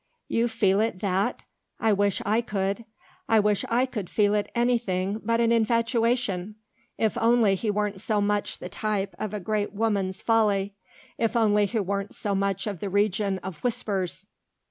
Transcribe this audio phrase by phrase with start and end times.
[0.27, 1.43] "You feel it that?
[1.79, 2.85] I wish I could.
[3.29, 6.55] I wish I could feel it anything but an infatuation.
[6.97, 10.73] If only he weren't so much the type of a great woman's folly;
[11.19, 14.25] if only he weren't so of the region of whispers.